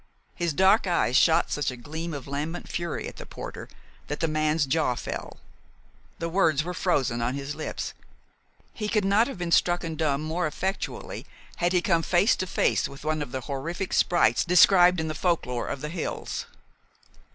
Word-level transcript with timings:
His 0.33 0.51
dark 0.51 0.87
eyes 0.87 1.15
shot 1.15 1.51
such 1.51 1.69
a 1.69 1.77
gleam 1.77 2.11
of 2.11 2.27
lambent 2.27 2.67
fury 2.67 3.07
at 3.07 3.17
the 3.17 3.25
porter 3.27 3.69
that 4.07 4.19
the 4.19 4.27
man's 4.27 4.65
jaw 4.65 4.95
fell. 4.95 5.37
The 6.17 6.27
words 6.27 6.63
were 6.63 6.73
frozen 6.73 7.21
on 7.21 7.35
his 7.35 7.53
lips. 7.53 7.93
He 8.73 8.89
could 8.89 9.05
not 9.05 9.27
have 9.27 9.37
been 9.37 9.51
stricken 9.51 9.93
dumb 9.95 10.23
more 10.23 10.47
effectually 10.47 11.27
had 11.57 11.71
he 11.71 11.83
come 11.83 12.01
face 12.01 12.35
to 12.37 12.47
face 12.47 12.89
with 12.89 13.05
one 13.05 13.21
of 13.21 13.31
the 13.31 13.41
horrific 13.41 13.93
sprites 13.93 14.43
described 14.43 14.99
in 14.99 15.07
the 15.07 15.13
folklore 15.13 15.67
of 15.67 15.81
the 15.81 15.89
hills. 15.89 16.47